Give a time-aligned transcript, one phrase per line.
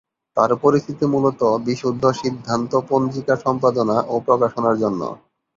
[0.37, 5.01] তার পরিচিতি মূলতঃ বিশুদ্ধ সিদ্ধান্ত পঞ্জিকা সম্পাদনা ও প্রকাশনার জন্য।